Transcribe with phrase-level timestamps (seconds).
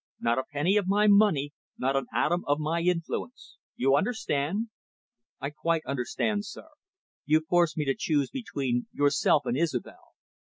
[0.19, 3.57] Not a penny of my money, not an atom of my influence.
[3.75, 4.69] You understand."
[5.39, 6.69] "I quite understand, sir.
[7.27, 10.15] You force me to choose between yourself and Isobel.